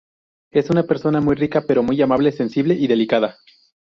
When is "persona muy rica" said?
0.81-1.63